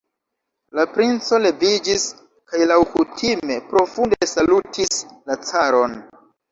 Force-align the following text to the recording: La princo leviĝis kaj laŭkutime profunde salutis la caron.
La 0.79 0.85
princo 0.95 1.39
leviĝis 1.43 2.07
kaj 2.55 2.63
laŭkutime 2.73 3.61
profunde 3.75 4.33
salutis 4.35 5.09
la 5.31 5.43
caron. 5.51 6.01